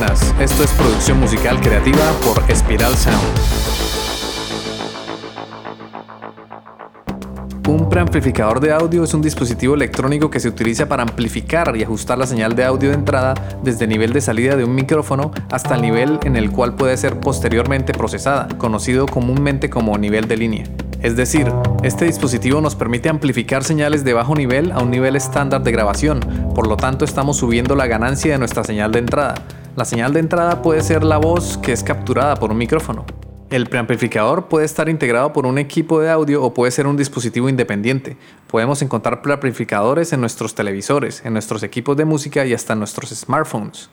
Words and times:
Esto 0.00 0.64
es 0.64 0.70
producción 0.72 1.20
musical 1.20 1.60
creativa 1.60 2.00
por 2.24 2.42
Espiral 2.50 2.96
Sound. 2.96 3.18
Un 7.68 7.86
preamplificador 7.90 8.60
de 8.60 8.72
audio 8.72 9.04
es 9.04 9.12
un 9.12 9.20
dispositivo 9.20 9.74
electrónico 9.74 10.30
que 10.30 10.40
se 10.40 10.48
utiliza 10.48 10.88
para 10.88 11.02
amplificar 11.02 11.76
y 11.76 11.82
ajustar 11.82 12.16
la 12.16 12.26
señal 12.26 12.56
de 12.56 12.64
audio 12.64 12.88
de 12.88 12.94
entrada 12.94 13.34
desde 13.62 13.84
el 13.84 13.90
nivel 13.90 14.14
de 14.14 14.22
salida 14.22 14.56
de 14.56 14.64
un 14.64 14.74
micrófono 14.74 15.32
hasta 15.50 15.74
el 15.74 15.82
nivel 15.82 16.18
en 16.22 16.36
el 16.36 16.50
cual 16.50 16.76
puede 16.76 16.96
ser 16.96 17.20
posteriormente 17.20 17.92
procesada, 17.92 18.48
conocido 18.56 19.04
comúnmente 19.04 19.68
como 19.68 19.98
nivel 19.98 20.26
de 20.28 20.38
línea. 20.38 20.64
Es 21.02 21.14
decir, 21.14 21.52
este 21.82 22.06
dispositivo 22.06 22.62
nos 22.62 22.74
permite 22.74 23.10
amplificar 23.10 23.64
señales 23.64 24.02
de 24.02 24.14
bajo 24.14 24.34
nivel 24.34 24.72
a 24.72 24.78
un 24.78 24.90
nivel 24.90 25.14
estándar 25.14 25.62
de 25.62 25.72
grabación, 25.72 26.20
por 26.54 26.66
lo 26.66 26.78
tanto 26.78 27.04
estamos 27.04 27.36
subiendo 27.36 27.76
la 27.76 27.86
ganancia 27.86 28.32
de 28.32 28.38
nuestra 28.38 28.64
señal 28.64 28.92
de 28.92 29.00
entrada. 29.00 29.34
La 29.76 29.84
señal 29.84 30.12
de 30.12 30.20
entrada 30.20 30.62
puede 30.62 30.82
ser 30.82 31.04
la 31.04 31.18
voz 31.18 31.56
que 31.56 31.72
es 31.72 31.84
capturada 31.84 32.34
por 32.34 32.50
un 32.50 32.58
micrófono. 32.58 33.06
El 33.50 33.66
preamplificador 33.66 34.48
puede 34.48 34.66
estar 34.66 34.88
integrado 34.88 35.32
por 35.32 35.46
un 35.46 35.58
equipo 35.58 36.00
de 36.00 36.10
audio 36.10 36.42
o 36.42 36.52
puede 36.52 36.72
ser 36.72 36.88
un 36.88 36.96
dispositivo 36.96 37.48
independiente. 37.48 38.16
Podemos 38.48 38.82
encontrar 38.82 39.22
preamplificadores 39.22 40.12
en 40.12 40.20
nuestros 40.20 40.56
televisores, 40.56 41.24
en 41.24 41.34
nuestros 41.34 41.62
equipos 41.62 41.96
de 41.96 42.04
música 42.04 42.44
y 42.44 42.52
hasta 42.52 42.72
en 42.72 42.80
nuestros 42.80 43.10
smartphones. 43.10 43.90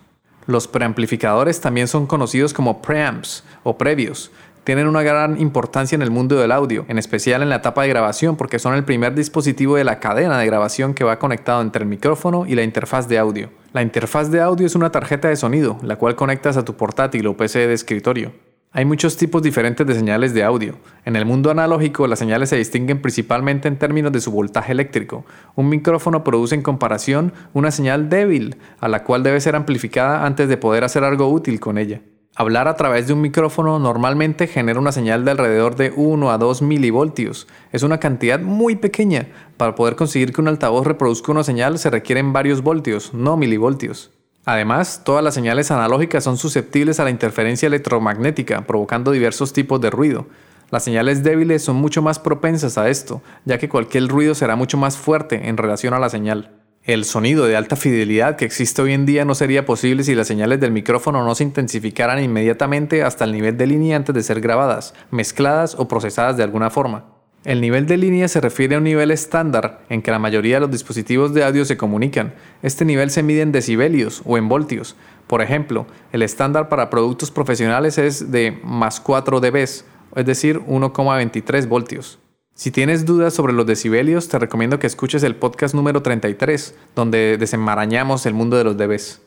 Los 0.48 0.68
preamplificadores 0.68 1.62
también 1.62 1.88
son 1.88 2.08
conocidos 2.08 2.54
como 2.54 2.82
preamps 2.82 3.44
o 3.64 3.78
previos 3.78 4.32
tienen 4.68 4.90
una 4.90 5.02
gran 5.02 5.40
importancia 5.40 5.96
en 5.96 6.02
el 6.02 6.12
mundo 6.12 6.36
del 6.36 6.52
audio, 6.52 6.84
en 6.90 6.98
especial 6.98 7.42
en 7.42 7.48
la 7.48 7.56
etapa 7.56 7.84
de 7.84 7.88
grabación, 7.88 8.36
porque 8.36 8.60
son 8.60 8.74
el 8.74 8.84
primer 8.84 9.16
dispositivo 9.16 9.78
de 9.78 9.86
la 9.86 10.02
cadena 10.02 10.38
de 10.38 10.46
grabación 10.46 10.94
que 10.94 11.06
va 11.06 11.20
conectado 11.20 11.62
entre 11.62 11.84
el 11.84 11.90
micrófono 11.90 12.46
y 12.46 12.54
la 12.54 12.64
interfaz 12.64 13.08
de 13.08 13.18
audio. 13.18 13.50
La 13.72 13.82
interfaz 13.82 14.30
de 14.30 14.42
audio 14.42 14.68
es 14.68 14.76
una 14.76 14.92
tarjeta 14.92 15.30
de 15.30 15.38
sonido, 15.38 15.78
la 15.84 15.96
cual 15.96 16.18
conectas 16.18 16.58
a 16.58 16.66
tu 16.66 16.76
portátil 16.76 17.28
o 17.28 17.38
PC 17.38 17.66
de 17.66 17.74
escritorio. 17.74 18.34
Hay 18.74 18.84
muchos 18.84 19.16
tipos 19.16 19.42
diferentes 19.42 19.88
de 19.88 19.96
señales 19.96 20.34
de 20.34 20.44
audio. 20.44 20.76
En 21.06 21.16
el 21.16 21.26
mundo 21.26 21.50
analógico, 21.50 22.06
las 22.06 22.20
señales 22.20 22.50
se 22.50 22.58
distinguen 22.58 23.02
principalmente 23.02 23.70
en 23.70 23.80
términos 23.80 24.12
de 24.12 24.20
su 24.20 24.34
voltaje 24.34 24.74
eléctrico. 24.74 25.24
Un 25.56 25.70
micrófono 25.70 26.26
produce 26.26 26.56
en 26.56 26.62
comparación 26.62 27.32
una 27.54 27.72
señal 27.72 28.10
débil, 28.10 28.58
a 28.82 28.90
la 28.90 29.06
cual 29.06 29.24
debe 29.24 29.40
ser 29.40 29.56
amplificada 29.56 30.26
antes 30.26 30.50
de 30.50 30.58
poder 30.58 30.84
hacer 30.84 31.06
algo 31.06 31.30
útil 31.30 31.62
con 31.62 31.78
ella. 31.78 32.02
Hablar 32.40 32.68
a 32.68 32.76
través 32.76 33.08
de 33.08 33.14
un 33.14 33.22
micrófono 33.22 33.80
normalmente 33.80 34.46
genera 34.46 34.80
una 34.80 34.92
señal 34.92 35.26
de 35.26 35.32
alrededor 35.32 35.76
de 35.76 35.92
1 35.96 36.30
a 36.30 36.38
2 36.38 36.62
milivoltios. 36.62 37.48
Es 37.72 37.82
una 37.82 38.00
cantidad 38.00 38.40
muy 38.40 38.76
pequeña. 38.76 39.30
Para 39.58 39.74
poder 39.74 39.96
conseguir 39.96 40.32
que 40.32 40.42
un 40.42 40.48
altavoz 40.48 40.86
reproduzca 40.86 41.32
una 41.32 41.44
señal 41.44 41.80
se 41.80 41.90
requieren 41.90 42.34
varios 42.34 42.62
voltios, 42.62 43.12
no 43.12 43.38
milivoltios. 43.38 44.12
Además, 44.46 45.02
todas 45.04 45.24
las 45.24 45.34
señales 45.34 45.72
analógicas 45.72 46.24
son 46.24 46.38
susceptibles 46.38 47.00
a 47.00 47.06
la 47.06 47.10
interferencia 47.10 47.66
electromagnética, 47.66 48.68
provocando 48.68 49.10
diversos 49.10 49.52
tipos 49.52 49.82
de 49.82 49.90
ruido. 49.90 50.28
Las 50.70 50.84
señales 50.84 51.24
débiles 51.24 51.64
son 51.64 51.78
mucho 51.78 52.04
más 52.04 52.20
propensas 52.20 52.78
a 52.78 52.88
esto, 52.88 53.24
ya 53.46 53.58
que 53.58 53.68
cualquier 53.68 54.08
ruido 54.10 54.36
será 54.36 54.56
mucho 54.56 54.78
más 54.78 54.96
fuerte 54.96 55.50
en 55.50 55.58
relación 55.58 55.96
a 55.96 56.00
la 56.00 56.10
señal. 56.10 56.57
El 56.88 57.04
sonido 57.04 57.46
de 57.46 57.58
alta 57.58 57.76
fidelidad 57.76 58.38
que 58.38 58.46
existe 58.46 58.82
hoy 58.82 58.94
en 58.94 59.06
día 59.06 59.26
no 59.26 59.36
sería 59.36 59.66
posible 59.66 60.06
si 60.06 60.16
las 60.16 60.26
señales 60.26 60.62
del 60.62 60.72
micrófono 60.72 61.22
no 61.26 61.36
se 61.36 61.44
intensificaran 61.44 62.24
inmediatamente 62.24 63.04
hasta 63.04 63.26
el 63.26 63.34
nivel 63.34 63.58
de 63.58 63.68
línea 63.68 63.98
antes 63.98 64.16
de 64.16 64.24
ser 64.24 64.40
grabadas, 64.40 64.94
mezcladas 65.12 65.76
o 65.78 65.90
procesadas 65.90 66.38
de 66.38 66.44
alguna 66.44 66.70
forma. 66.70 67.04
El 67.44 67.60
nivel 67.60 67.88
de 67.88 67.98
línea 67.98 68.30
se 68.30 68.40
refiere 68.40 68.76
a 68.76 68.78
un 68.78 68.86
nivel 68.86 69.12
estándar 69.12 69.82
en 69.90 70.02
que 70.02 70.12
la 70.12 70.20
mayoría 70.20 70.56
de 70.56 70.62
los 70.62 70.72
dispositivos 70.72 71.34
de 71.34 71.44
audio 71.44 71.66
se 71.66 71.76
comunican. 71.76 72.34
Este 72.62 72.86
nivel 72.86 73.10
se 73.10 73.22
mide 73.22 73.42
en 73.42 73.52
decibelios 73.52 74.22
o 74.24 74.38
en 74.38 74.48
voltios. 74.48 74.96
Por 75.28 75.42
ejemplo, 75.42 75.88
el 76.14 76.22
estándar 76.22 76.70
para 76.70 76.90
productos 76.90 77.32
profesionales 77.32 77.98
es 77.98 78.32
de 78.32 78.62
más 78.64 79.02
4 79.02 79.42
dB, 79.42 79.58
es 79.58 79.86
decir, 80.16 80.62
1,23 80.62 81.68
voltios. 81.68 82.20
Si 82.58 82.72
tienes 82.72 83.06
dudas 83.06 83.36
sobre 83.36 83.54
los 83.54 83.68
decibelios, 83.68 84.30
te 84.30 84.40
recomiendo 84.40 84.80
que 84.80 84.88
escuches 84.88 85.22
el 85.22 85.36
podcast 85.36 85.76
número 85.76 86.02
33, 86.02 86.74
donde 86.96 87.38
desenmarañamos 87.38 88.26
el 88.26 88.34
mundo 88.34 88.58
de 88.58 88.64
los 88.64 88.76
dBs. 88.76 89.22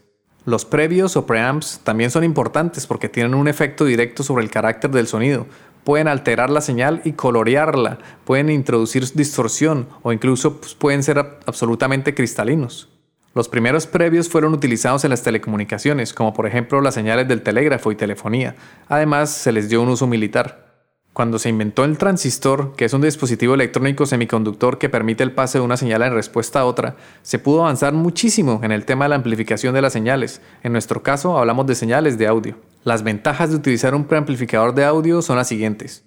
Los 0.47 0.65
previos 0.65 1.17
o 1.17 1.27
preamps 1.27 1.79
también 1.85 2.11
son 2.11 2.25
importantes 2.25 2.89
porque 2.89 3.09
tienen 3.09 3.35
un 3.35 3.47
efecto 3.47 3.85
directo 3.85 4.25
sobre 4.25 4.43
el 4.43 4.51
carácter 4.51 4.91
del 4.91 5.07
sonido. 5.07 5.47
Pueden 5.85 6.09
alterar 6.09 6.51
la 6.51 6.61
señal 6.61 7.03
y 7.05 7.13
colorearla, 7.13 7.99
pueden 8.25 8.51
introducir 8.51 9.07
distorsión 9.15 9.87
o 10.03 10.13
incluso 10.13 10.61
pues, 10.61 10.75
pueden 10.75 11.05
ser 11.05 11.19
absolutamente 11.47 12.17
cristalinos. 12.17 12.89
Los 13.33 13.49
primeros 13.49 13.87
previos 13.87 14.29
fueron 14.29 14.55
utilizados 14.55 15.05
en 15.05 15.11
las 15.11 15.23
telecomunicaciones, 15.23 16.13
como 16.13 16.35
por 16.35 16.49
ejemplo 16.49 16.81
las 16.81 16.95
señales 16.95 17.29
del 17.29 17.43
telégrafo 17.43 17.93
y 17.93 17.95
telefonía. 17.95 18.57
Además, 18.89 19.31
se 19.31 19.53
les 19.53 19.69
dio 19.69 19.83
un 19.83 19.91
uso 19.91 20.09
militar. 20.09 20.70
Cuando 21.13 21.41
se 21.41 21.49
inventó 21.49 21.85
el 21.85 21.99
transistor, 21.99 22.77
que 22.77 22.85
es 22.85 22.93
un 22.93 23.03
dispositivo 23.03 23.55
electrónico 23.55 24.07
semiconductor 24.07 24.79
que 24.79 24.89
permite 24.89 25.25
el 25.25 25.33
pase 25.33 25.59
de 25.59 25.65
una 25.65 25.77
señal 25.77 26.03
en 26.03 26.15
respuesta 26.15 26.61
a 26.61 26.65
otra, 26.65 26.95
se 27.23 27.41
pudo 27.41 27.63
avanzar 27.63 27.93
muchísimo 27.93 28.61
en 28.63 28.71
el 28.71 28.85
tema 28.85 29.07
de 29.07 29.11
la 29.11 29.17
amplificación 29.17 29.75
de 29.75 29.83
las 29.83 29.93
señales. 29.93 30.41
En 30.63 30.71
nuestro 30.71 31.03
caso 31.03 31.37
hablamos 31.37 31.67
de 31.67 31.75
señales 31.75 32.17
de 32.17 32.29
audio. 32.29 32.57
Las 32.85 33.03
ventajas 33.03 33.51
de 33.51 33.57
utilizar 33.57 33.95
un 33.95 34.05
preamplificador 34.05 34.73
de 34.73 34.85
audio 34.85 35.21
son 35.21 35.37
las 35.37 35.49
siguientes. 35.49 36.05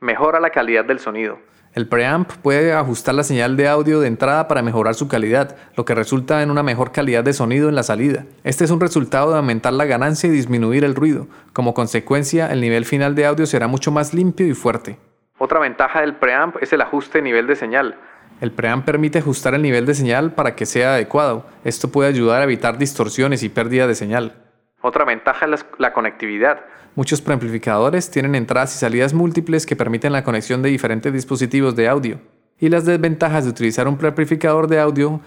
Mejora 0.00 0.40
la 0.40 0.50
calidad 0.50 0.86
del 0.86 1.00
sonido. 1.00 1.38
El 1.76 1.88
preamp 1.88 2.32
puede 2.40 2.72
ajustar 2.72 3.14
la 3.14 3.22
señal 3.22 3.58
de 3.58 3.68
audio 3.68 4.00
de 4.00 4.08
entrada 4.08 4.48
para 4.48 4.62
mejorar 4.62 4.94
su 4.94 5.08
calidad, 5.08 5.56
lo 5.76 5.84
que 5.84 5.94
resulta 5.94 6.42
en 6.42 6.50
una 6.50 6.62
mejor 6.62 6.90
calidad 6.90 7.22
de 7.22 7.34
sonido 7.34 7.68
en 7.68 7.74
la 7.74 7.82
salida. 7.82 8.24
Este 8.44 8.64
es 8.64 8.70
un 8.70 8.80
resultado 8.80 9.30
de 9.30 9.36
aumentar 9.36 9.74
la 9.74 9.84
ganancia 9.84 10.26
y 10.26 10.32
disminuir 10.32 10.84
el 10.84 10.94
ruido. 10.94 11.26
Como 11.52 11.74
consecuencia, 11.74 12.50
el 12.50 12.62
nivel 12.62 12.86
final 12.86 13.14
de 13.14 13.26
audio 13.26 13.44
será 13.44 13.68
mucho 13.68 13.92
más 13.92 14.14
limpio 14.14 14.46
y 14.46 14.54
fuerte. 14.54 14.98
Otra 15.36 15.60
ventaja 15.60 16.00
del 16.00 16.14
preamp 16.14 16.56
es 16.62 16.72
el 16.72 16.80
ajuste 16.80 17.18
de 17.18 17.24
nivel 17.24 17.46
de 17.46 17.56
señal. 17.56 17.96
El 18.40 18.52
preamp 18.52 18.86
permite 18.86 19.18
ajustar 19.18 19.54
el 19.54 19.60
nivel 19.60 19.84
de 19.84 19.92
señal 19.92 20.32
para 20.32 20.54
que 20.56 20.64
sea 20.64 20.94
adecuado. 20.94 21.44
Esto 21.62 21.92
puede 21.92 22.08
ayudar 22.08 22.40
a 22.40 22.44
evitar 22.44 22.78
distorsiones 22.78 23.42
y 23.42 23.50
pérdida 23.50 23.86
de 23.86 23.94
señal. 23.94 24.45
Otra 24.86 25.04
ventaja 25.04 25.46
es 25.46 25.66
la 25.78 25.92
conectividad. 25.92 26.60
Muchos 26.94 27.20
preamplificadores 27.20 28.08
tienen 28.08 28.36
entradas 28.36 28.72
y 28.76 28.78
salidas 28.78 29.14
múltiples 29.14 29.66
que 29.66 29.74
permiten 29.74 30.12
la 30.12 30.22
conexión 30.22 30.62
de 30.62 30.68
diferentes 30.68 31.12
dispositivos 31.12 31.74
de 31.74 31.88
audio. 31.88 32.20
Y 32.60 32.68
las 32.68 32.84
desventajas 32.84 33.42
de 33.42 33.50
utilizar 33.50 33.88
un 33.88 33.98
preamplificador 33.98 34.68
de 34.68 34.78
audio 34.78 35.20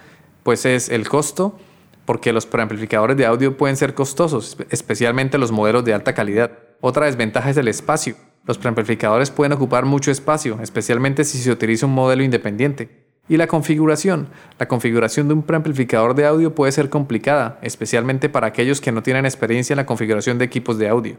pues 0.44 0.64
es 0.64 0.88
el 0.88 1.06
costo, 1.06 1.58
porque 2.06 2.32
los 2.32 2.46
preamplificadores 2.46 3.18
de 3.18 3.26
audio 3.26 3.58
pueden 3.58 3.76
ser 3.76 3.92
costosos, 3.92 4.56
especialmente 4.70 5.36
los 5.36 5.52
modelos 5.52 5.84
de 5.84 5.92
alta 5.92 6.14
calidad. 6.14 6.52
Otra 6.80 7.04
desventaja 7.04 7.50
es 7.50 7.58
el 7.58 7.68
espacio. 7.68 8.16
Los 8.46 8.56
preamplificadores 8.56 9.30
pueden 9.30 9.52
ocupar 9.52 9.84
mucho 9.84 10.10
espacio, 10.10 10.58
especialmente 10.62 11.22
si 11.24 11.36
se 11.36 11.52
utiliza 11.52 11.84
un 11.84 11.92
modelo 11.92 12.22
independiente. 12.22 12.99
Y 13.30 13.36
la 13.36 13.46
configuración. 13.46 14.26
La 14.58 14.66
configuración 14.66 15.28
de 15.28 15.34
un 15.34 15.44
preamplificador 15.44 16.16
de 16.16 16.26
audio 16.26 16.52
puede 16.52 16.72
ser 16.72 16.90
complicada, 16.90 17.60
especialmente 17.62 18.28
para 18.28 18.48
aquellos 18.48 18.80
que 18.80 18.90
no 18.90 19.04
tienen 19.04 19.24
experiencia 19.24 19.72
en 19.72 19.76
la 19.76 19.86
configuración 19.86 20.36
de 20.36 20.46
equipos 20.46 20.78
de 20.78 20.88
audio. 20.88 21.16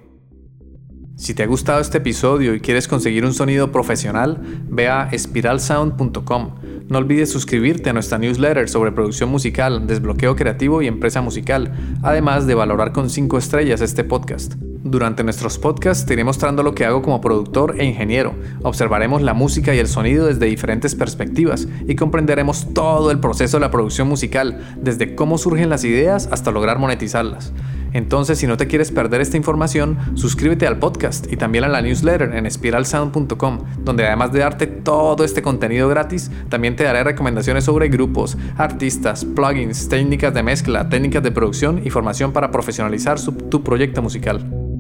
Si 1.16 1.34
te 1.34 1.44
ha 1.44 1.48
gustado 1.48 1.80
este 1.80 2.00
episodio 2.00 2.54
y 2.54 2.60
quieres 2.60 2.90
conseguir 2.90 3.24
un 3.24 3.34
sonido 3.34 3.72
profesional, 3.72 4.42
ve 4.68 4.90
a 4.90 5.08
espiralsound.com. 5.10 6.56
No 6.90 6.98
olvides 6.98 7.32
suscribirte 7.32 7.92
a 7.92 7.94
nuestra 7.94 8.18
newsletter 8.18 8.68
sobre 8.68 8.92
producción 8.92 9.30
musical, 9.30 9.88
desbloqueo 9.88 10.36
creativo 10.36 10.82
y 10.82 10.88
empresa 10.88 11.22
musical, 11.22 11.72
además 12.04 12.46
de 12.46 12.56
valorar 12.56 12.92
con 12.92 13.10
5 13.10 13.38
estrellas 13.38 13.80
este 13.80 14.04
podcast. 14.04 14.56
Durante 14.84 15.24
nuestros 15.24 15.60
podcasts 15.60 16.08
te 16.08 16.14
iré 16.14 16.24
mostrando 16.24 16.64
lo 16.64 16.74
que 16.74 16.86
hago 16.86 17.04
como 17.04 17.22
productor 17.22 17.80
e 17.80 17.86
ingeniero. 17.86 18.34
Observaremos 18.64 19.22
la 19.22 19.36
música 19.36 19.76
y 19.76 19.80
el 19.80 19.88
sonido 19.88 20.26
desde 20.26 20.48
diferentes 20.48 20.96
perspectivas 20.96 21.68
y 21.88 21.96
comprenderemos 21.96 22.74
todo 22.74 23.12
el 23.12 23.20
proceso 23.20 23.58
de 23.58 23.62
la 23.62 23.70
producción 23.70 24.08
musical, 24.08 24.76
desde 24.82 25.14
cómo 25.14 25.38
surgen 25.38 25.70
las 25.70 25.84
ideas 25.84 26.28
hasta 26.32 26.50
lograr 26.50 26.80
monetizarlas. 26.80 27.54
Entonces, 27.94 28.40
si 28.40 28.48
no 28.48 28.58
te 28.58 28.68
quieres 28.68 28.92
perder 28.92 29.22
esta 29.22 29.38
información, 29.38 29.98
suscríbete 30.16 30.66
al 30.66 30.80
podcast 30.80 31.32
y 31.32 31.38
también 31.38 31.64
a 31.66 31.68
la 31.68 31.82
newsletter 31.82 32.34
en 32.34 32.50
spiralsound.com, 32.50 33.60
donde 33.84 34.08
además 34.08 34.32
de 34.32 34.40
darte 34.40 34.66
todo 34.66 35.24
este 35.24 35.42
contenido 35.42 35.90
gratis, 35.90 36.32
también 36.50 36.76
te 36.76 36.86
daré 36.86 37.04
recomendaciones 37.04 37.66
sobre 37.66 37.90
grupos, 37.90 38.38
artistas, 38.58 39.26
plugins, 39.26 39.90
técnicas 39.90 40.34
de 40.34 40.42
mezcla, 40.42 40.90
técnicas 40.90 41.22
de 41.22 41.32
producción 41.32 41.82
y 41.84 41.90
formación 41.90 42.32
para 42.32 42.50
profesionalizar 42.50 43.20
tu 43.50 43.64
proyecto 43.64 44.02
musical. 44.02 44.71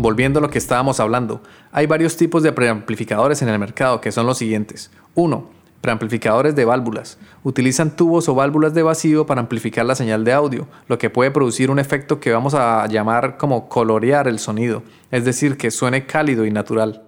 Volviendo 0.00 0.38
a 0.38 0.40
lo 0.42 0.48
que 0.48 0.56
estábamos 0.56 0.98
hablando, 0.98 1.42
hay 1.72 1.84
varios 1.84 2.16
tipos 2.16 2.42
de 2.42 2.52
preamplificadores 2.52 3.42
en 3.42 3.50
el 3.50 3.58
mercado 3.58 4.00
que 4.00 4.12
son 4.12 4.24
los 4.24 4.38
siguientes. 4.38 4.90
1. 5.14 5.50
Preamplificadores 5.82 6.56
de 6.56 6.64
válvulas. 6.64 7.18
Utilizan 7.42 7.94
tubos 7.96 8.26
o 8.30 8.34
válvulas 8.34 8.72
de 8.72 8.82
vacío 8.82 9.26
para 9.26 9.42
amplificar 9.42 9.84
la 9.84 9.94
señal 9.94 10.24
de 10.24 10.32
audio, 10.32 10.68
lo 10.88 10.96
que 10.96 11.10
puede 11.10 11.30
producir 11.30 11.70
un 11.70 11.78
efecto 11.78 12.18
que 12.18 12.32
vamos 12.32 12.54
a 12.54 12.86
llamar 12.86 13.36
como 13.36 13.68
colorear 13.68 14.26
el 14.26 14.38
sonido, 14.38 14.82
es 15.10 15.26
decir, 15.26 15.58
que 15.58 15.70
suene 15.70 16.06
cálido 16.06 16.46
y 16.46 16.50
natural. 16.50 17.02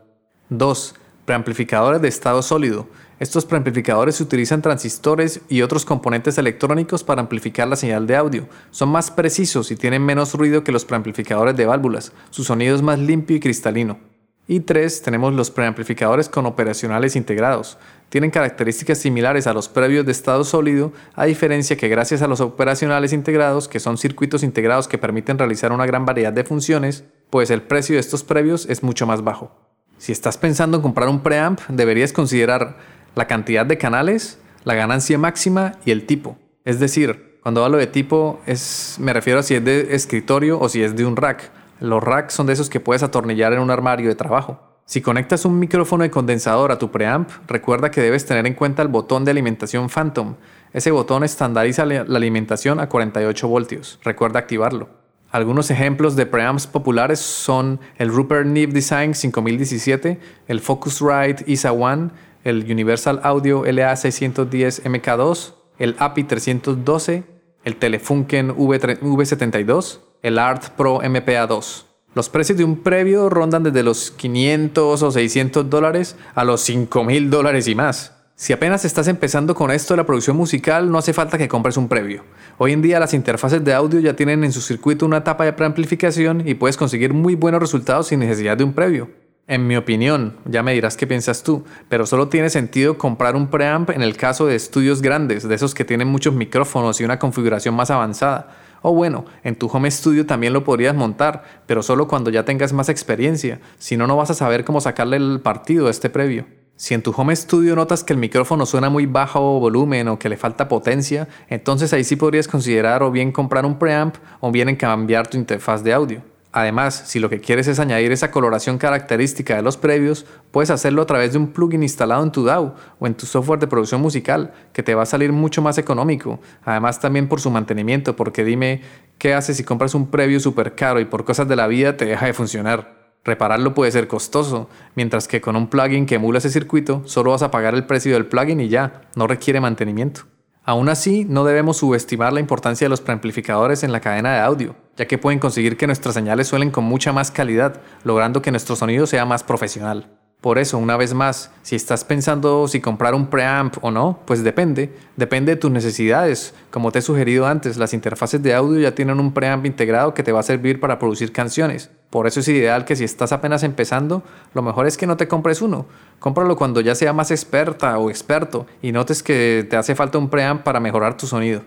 2. 0.50 0.94
Preamplificadores 1.24 2.02
de 2.02 2.08
estado 2.08 2.42
sólido. 2.42 2.88
Estos 3.22 3.46
preamplificadores 3.46 4.20
utilizan 4.20 4.62
transistores 4.62 5.42
y 5.48 5.62
otros 5.62 5.84
componentes 5.84 6.38
electrónicos 6.38 7.04
para 7.04 7.20
amplificar 7.20 7.68
la 7.68 7.76
señal 7.76 8.04
de 8.04 8.16
audio. 8.16 8.48
Son 8.72 8.88
más 8.88 9.12
precisos 9.12 9.70
y 9.70 9.76
tienen 9.76 10.04
menos 10.04 10.34
ruido 10.34 10.64
que 10.64 10.72
los 10.72 10.84
preamplificadores 10.84 11.56
de 11.56 11.64
válvulas. 11.64 12.10
Su 12.30 12.42
sonido 12.42 12.74
es 12.74 12.82
más 12.82 12.98
limpio 12.98 13.36
y 13.36 13.38
cristalino. 13.38 14.00
Y 14.48 14.58
3. 14.58 15.02
Tenemos 15.02 15.34
los 15.34 15.52
preamplificadores 15.52 16.28
con 16.28 16.46
operacionales 16.46 17.14
integrados. 17.14 17.78
Tienen 18.08 18.32
características 18.32 18.98
similares 18.98 19.46
a 19.46 19.54
los 19.54 19.68
previos 19.68 20.04
de 20.04 20.10
estado 20.10 20.42
sólido, 20.42 20.92
a 21.14 21.24
diferencia 21.24 21.76
que 21.76 21.86
gracias 21.86 22.22
a 22.22 22.26
los 22.26 22.40
operacionales 22.40 23.12
integrados, 23.12 23.68
que 23.68 23.78
son 23.78 23.98
circuitos 23.98 24.42
integrados 24.42 24.88
que 24.88 24.98
permiten 24.98 25.38
realizar 25.38 25.70
una 25.70 25.86
gran 25.86 26.04
variedad 26.04 26.32
de 26.32 26.42
funciones, 26.42 27.04
pues 27.30 27.52
el 27.52 27.62
precio 27.62 27.94
de 27.94 28.00
estos 28.00 28.24
previos 28.24 28.66
es 28.68 28.82
mucho 28.82 29.06
más 29.06 29.22
bajo. 29.22 29.52
Si 29.96 30.10
estás 30.10 30.36
pensando 30.36 30.78
en 30.78 30.82
comprar 30.82 31.08
un 31.08 31.20
preamp, 31.20 31.60
deberías 31.68 32.12
considerar 32.12 32.76
la 33.14 33.26
cantidad 33.26 33.66
de 33.66 33.78
canales, 33.78 34.38
la 34.64 34.74
ganancia 34.74 35.18
máxima 35.18 35.72
y 35.84 35.90
el 35.90 36.06
tipo. 36.06 36.36
Es 36.64 36.80
decir, 36.80 37.38
cuando 37.42 37.64
hablo 37.64 37.78
de 37.78 37.86
tipo, 37.86 38.40
es, 38.46 38.96
me 39.00 39.12
refiero 39.12 39.40
a 39.40 39.42
si 39.42 39.54
es 39.54 39.64
de 39.64 39.94
escritorio 39.94 40.60
o 40.60 40.68
si 40.68 40.82
es 40.82 40.94
de 40.94 41.04
un 41.04 41.16
rack. 41.16 41.50
Los 41.80 42.02
racks 42.02 42.34
son 42.34 42.46
de 42.46 42.52
esos 42.52 42.70
que 42.70 42.78
puedes 42.78 43.02
atornillar 43.02 43.52
en 43.52 43.58
un 43.58 43.70
armario 43.70 44.08
de 44.08 44.14
trabajo. 44.14 44.60
Si 44.84 45.00
conectas 45.00 45.44
un 45.44 45.58
micrófono 45.58 46.04
de 46.04 46.10
condensador 46.10 46.70
a 46.70 46.78
tu 46.78 46.90
preamp, 46.90 47.30
recuerda 47.48 47.90
que 47.90 48.00
debes 48.00 48.26
tener 48.26 48.46
en 48.46 48.54
cuenta 48.54 48.82
el 48.82 48.88
botón 48.88 49.24
de 49.24 49.30
alimentación 49.30 49.88
Phantom. 49.88 50.36
Ese 50.72 50.90
botón 50.90 51.24
estandariza 51.24 51.84
la 51.84 52.02
alimentación 52.02 52.78
a 52.78 52.88
48 52.88 53.48
voltios. 53.48 53.98
Recuerda 54.04 54.38
activarlo. 54.38 55.02
Algunos 55.32 55.70
ejemplos 55.70 56.14
de 56.14 56.26
preamps 56.26 56.66
populares 56.66 57.18
son 57.18 57.80
el 57.96 58.10
Rupert 58.10 58.46
Neve 58.46 58.72
Design 58.72 59.14
5017, 59.14 60.20
el 60.46 60.60
Focusrite 60.60 61.42
ISA 61.46 61.72
One, 61.72 62.10
el 62.44 62.64
Universal 62.70 63.20
Audio 63.22 63.64
LA610 63.64 64.82
MK2, 64.82 65.54
el 65.78 65.96
API 65.98 66.24
312, 66.24 67.24
el 67.64 67.76
Telefunken 67.76 68.54
V72, 68.56 70.00
el 70.22 70.38
Art 70.38 70.70
Pro 70.76 71.00
MPA2. 71.00 71.84
Los 72.14 72.28
precios 72.28 72.58
de 72.58 72.64
un 72.64 72.82
previo 72.82 73.30
rondan 73.30 73.62
desde 73.62 73.82
los 73.82 74.10
500 74.10 75.02
o 75.02 75.10
600 75.10 75.70
dólares 75.70 76.16
a 76.34 76.44
los 76.44 76.60
5000 76.60 77.30
dólares 77.30 77.68
y 77.68 77.74
más. 77.74 78.12
Si 78.34 78.52
apenas 78.52 78.84
estás 78.84 79.08
empezando 79.08 79.54
con 79.54 79.70
esto 79.70 79.94
de 79.94 79.98
la 79.98 80.06
producción 80.06 80.36
musical, 80.36 80.90
no 80.90 80.98
hace 80.98 81.12
falta 81.12 81.38
que 81.38 81.48
compres 81.48 81.76
un 81.76 81.88
previo. 81.88 82.24
Hoy 82.58 82.72
en 82.72 82.82
día 82.82 82.98
las 82.98 83.14
interfaces 83.14 83.64
de 83.64 83.72
audio 83.72 84.00
ya 84.00 84.16
tienen 84.16 84.42
en 84.44 84.52
su 84.52 84.60
circuito 84.60 85.06
una 85.06 85.18
etapa 85.18 85.44
de 85.44 85.52
preamplificación 85.52 86.46
y 86.46 86.54
puedes 86.54 86.76
conseguir 86.76 87.14
muy 87.14 87.34
buenos 87.34 87.60
resultados 87.60 88.08
sin 88.08 88.20
necesidad 88.20 88.56
de 88.56 88.64
un 88.64 88.72
previo. 88.72 89.10
En 89.48 89.66
mi 89.66 89.76
opinión, 89.76 90.36
ya 90.44 90.62
me 90.62 90.72
dirás 90.72 90.96
qué 90.96 91.06
piensas 91.06 91.42
tú, 91.42 91.64
pero 91.88 92.06
solo 92.06 92.28
tiene 92.28 92.48
sentido 92.48 92.96
comprar 92.96 93.34
un 93.34 93.48
preamp 93.48 93.90
en 93.90 94.00
el 94.00 94.16
caso 94.16 94.46
de 94.46 94.54
estudios 94.54 95.02
grandes, 95.02 95.48
de 95.48 95.54
esos 95.54 95.74
que 95.74 95.84
tienen 95.84 96.06
muchos 96.06 96.32
micrófonos 96.32 97.00
y 97.00 97.04
una 97.04 97.18
configuración 97.18 97.74
más 97.74 97.90
avanzada. 97.90 98.56
O 98.82 98.94
bueno, 98.94 99.24
en 99.42 99.56
tu 99.56 99.66
home 99.66 99.90
studio 99.90 100.26
también 100.26 100.52
lo 100.52 100.62
podrías 100.62 100.94
montar, 100.94 101.42
pero 101.66 101.82
solo 101.82 102.06
cuando 102.06 102.30
ya 102.30 102.44
tengas 102.44 102.72
más 102.72 102.88
experiencia, 102.88 103.60
si 103.78 103.96
no, 103.96 104.06
no 104.06 104.16
vas 104.16 104.30
a 104.30 104.34
saber 104.34 104.64
cómo 104.64 104.80
sacarle 104.80 105.16
el 105.16 105.40
partido 105.40 105.88
a 105.88 105.90
este 105.90 106.08
previo. 106.08 106.46
Si 106.76 106.94
en 106.94 107.02
tu 107.02 107.10
home 107.10 107.34
studio 107.34 107.74
notas 107.74 108.04
que 108.04 108.12
el 108.12 108.20
micrófono 108.20 108.64
suena 108.64 108.90
muy 108.90 109.06
bajo 109.06 109.58
volumen 109.58 110.06
o 110.06 110.20
que 110.20 110.28
le 110.28 110.36
falta 110.36 110.68
potencia, 110.68 111.28
entonces 111.48 111.92
ahí 111.92 112.04
sí 112.04 112.14
podrías 112.14 112.46
considerar 112.46 113.02
o 113.02 113.10
bien 113.10 113.32
comprar 113.32 113.66
un 113.66 113.78
preamp 113.78 114.16
o 114.40 114.52
bien 114.52 114.74
cambiar 114.76 115.26
tu 115.26 115.36
interfaz 115.36 115.82
de 115.82 115.92
audio. 115.92 116.31
Además, 116.54 117.04
si 117.06 117.18
lo 117.18 117.30
que 117.30 117.40
quieres 117.40 117.66
es 117.66 117.78
añadir 117.78 118.12
esa 118.12 118.30
coloración 118.30 118.76
característica 118.76 119.56
de 119.56 119.62
los 119.62 119.78
previos, 119.78 120.26
puedes 120.50 120.68
hacerlo 120.68 121.00
a 121.00 121.06
través 121.06 121.32
de 121.32 121.38
un 121.38 121.48
plugin 121.48 121.82
instalado 121.82 122.22
en 122.22 122.30
tu 122.30 122.44
DAW 122.44 122.74
o 122.98 123.06
en 123.06 123.14
tu 123.14 123.24
software 123.24 123.58
de 123.58 123.66
producción 123.66 124.02
musical, 124.02 124.52
que 124.74 124.82
te 124.82 124.94
va 124.94 125.04
a 125.04 125.06
salir 125.06 125.32
mucho 125.32 125.62
más 125.62 125.78
económico. 125.78 126.40
Además, 126.62 127.00
también 127.00 127.26
por 127.26 127.40
su 127.40 127.50
mantenimiento, 127.50 128.16
porque 128.16 128.44
dime, 128.44 128.82
¿qué 129.16 129.32
haces 129.32 129.56
si 129.56 129.64
compras 129.64 129.94
un 129.94 130.10
previo 130.10 130.40
súper 130.40 130.74
caro 130.74 131.00
y 131.00 131.06
por 131.06 131.24
cosas 131.24 131.48
de 131.48 131.56
la 131.56 131.66
vida 131.68 131.96
te 131.96 132.04
deja 132.04 132.26
de 132.26 132.34
funcionar? 132.34 133.00
Repararlo 133.24 133.72
puede 133.72 133.90
ser 133.90 134.06
costoso, 134.06 134.68
mientras 134.94 135.28
que 135.28 135.40
con 135.40 135.56
un 135.56 135.68
plugin 135.68 136.04
que 136.04 136.16
emula 136.16 136.36
ese 136.36 136.50
circuito, 136.50 137.02
solo 137.06 137.30
vas 137.30 137.42
a 137.42 137.50
pagar 137.50 137.74
el 137.74 137.86
precio 137.86 138.12
del 138.12 138.26
plugin 138.26 138.60
y 138.60 138.68
ya, 138.68 139.02
no 139.16 139.26
requiere 139.26 139.60
mantenimiento. 139.60 140.31
Aún 140.64 140.88
así, 140.88 141.26
no 141.28 141.44
debemos 141.44 141.78
subestimar 141.78 142.32
la 142.32 142.38
importancia 142.38 142.84
de 142.84 142.88
los 142.88 143.00
preamplificadores 143.00 143.82
en 143.82 143.90
la 143.90 144.00
cadena 144.00 144.34
de 144.34 144.40
audio, 144.40 144.76
ya 144.96 145.08
que 145.08 145.18
pueden 145.18 145.40
conseguir 145.40 145.76
que 145.76 145.88
nuestras 145.88 146.14
señales 146.14 146.46
suelen 146.46 146.70
con 146.70 146.84
mucha 146.84 147.12
más 147.12 147.32
calidad, 147.32 147.80
logrando 148.04 148.42
que 148.42 148.52
nuestro 148.52 148.76
sonido 148.76 149.08
sea 149.08 149.24
más 149.24 149.42
profesional. 149.42 150.06
Por 150.42 150.58
eso, 150.58 150.76
una 150.76 150.96
vez 150.96 151.14
más, 151.14 151.52
si 151.62 151.76
estás 151.76 152.02
pensando 152.02 152.66
si 152.66 152.80
comprar 152.80 153.14
un 153.14 153.28
preamp 153.28 153.76
o 153.80 153.92
no, 153.92 154.18
pues 154.24 154.42
depende, 154.42 154.92
depende 155.16 155.52
de 155.52 155.56
tus 155.56 155.70
necesidades. 155.70 156.52
Como 156.72 156.90
te 156.90 156.98
he 156.98 157.02
sugerido 157.02 157.46
antes, 157.46 157.76
las 157.76 157.94
interfaces 157.94 158.42
de 158.42 158.52
audio 158.52 158.80
ya 158.80 158.92
tienen 158.92 159.20
un 159.20 159.32
preamp 159.32 159.64
integrado 159.66 160.14
que 160.14 160.24
te 160.24 160.32
va 160.32 160.40
a 160.40 160.42
servir 160.42 160.80
para 160.80 160.98
producir 160.98 161.30
canciones. 161.30 161.92
Por 162.10 162.26
eso 162.26 162.40
es 162.40 162.48
ideal 162.48 162.84
que 162.84 162.96
si 162.96 163.04
estás 163.04 163.30
apenas 163.30 163.62
empezando, 163.62 164.24
lo 164.52 164.62
mejor 164.62 164.88
es 164.88 164.96
que 164.96 165.06
no 165.06 165.16
te 165.16 165.28
compres 165.28 165.62
uno. 165.62 165.86
Cómpralo 166.18 166.56
cuando 166.56 166.80
ya 166.80 166.96
sea 166.96 167.12
más 167.12 167.30
experta 167.30 167.96
o 167.98 168.10
experto 168.10 168.66
y 168.82 168.90
notes 168.90 169.22
que 169.22 169.64
te 169.70 169.76
hace 169.76 169.94
falta 169.94 170.18
un 170.18 170.28
preamp 170.28 170.64
para 170.64 170.80
mejorar 170.80 171.16
tu 171.16 171.28
sonido. 171.28 171.62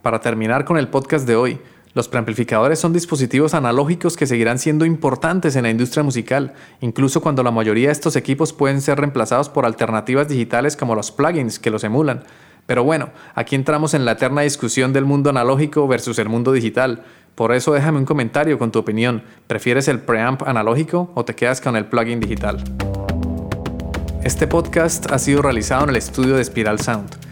Para 0.00 0.20
terminar 0.20 0.64
con 0.64 0.78
el 0.78 0.86
podcast 0.86 1.26
de 1.26 1.34
hoy, 1.34 1.60
los 1.94 2.08
preamplificadores 2.08 2.78
son 2.78 2.94
dispositivos 2.94 3.52
analógicos 3.52 4.16
que 4.16 4.26
seguirán 4.26 4.58
siendo 4.58 4.86
importantes 4.86 5.56
en 5.56 5.64
la 5.64 5.70
industria 5.70 6.02
musical, 6.02 6.54
incluso 6.80 7.20
cuando 7.20 7.42
la 7.42 7.50
mayoría 7.50 7.88
de 7.88 7.92
estos 7.92 8.16
equipos 8.16 8.54
pueden 8.54 8.80
ser 8.80 8.98
reemplazados 8.98 9.50
por 9.50 9.66
alternativas 9.66 10.26
digitales 10.28 10.74
como 10.74 10.94
los 10.94 11.10
plugins 11.10 11.58
que 11.58 11.70
los 11.70 11.84
emulan. 11.84 12.24
Pero 12.66 12.82
bueno, 12.82 13.10
aquí 13.34 13.56
entramos 13.56 13.92
en 13.92 14.06
la 14.06 14.12
eterna 14.12 14.40
discusión 14.40 14.94
del 14.94 15.04
mundo 15.04 15.28
analógico 15.28 15.86
versus 15.86 16.18
el 16.18 16.30
mundo 16.30 16.52
digital. 16.52 17.02
Por 17.34 17.52
eso 17.52 17.72
déjame 17.74 17.98
un 17.98 18.06
comentario 18.06 18.58
con 18.58 18.72
tu 18.72 18.78
opinión. 18.78 19.24
¿Prefieres 19.46 19.88
el 19.88 20.00
preamp 20.00 20.42
analógico 20.44 21.10
o 21.14 21.26
te 21.26 21.34
quedas 21.34 21.60
con 21.60 21.76
el 21.76 21.86
plugin 21.86 22.20
digital? 22.20 22.62
Este 24.24 24.46
podcast 24.46 25.10
ha 25.12 25.18
sido 25.18 25.42
realizado 25.42 25.84
en 25.84 25.90
el 25.90 25.96
estudio 25.96 26.36
de 26.36 26.44
Spiral 26.44 26.80
Sound. 26.80 27.31